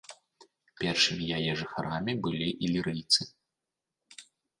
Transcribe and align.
Першымі 0.79 1.27
яе 1.37 1.51
жыхарамі 1.59 2.13
былі 2.23 2.47
ілірыйцы. 2.69 3.21